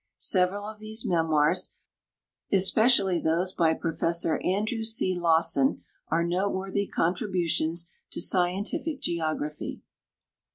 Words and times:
Several 0.17 0.65
of 0.65 0.79
these 0.79 1.05
memoii's, 1.05 1.73
especially 2.51 3.19
those 3.21 3.53
by 3.53 3.75
Professor 3.75 4.39
Andrew' 4.43 4.83
C. 4.83 5.13
Lawson, 5.15 5.83
are 6.07 6.23
note 6.23 6.55
worthy 6.55 6.87
contributions 6.87 7.87
to 8.09 8.19
scientific 8.19 8.99
geography. 8.99 9.83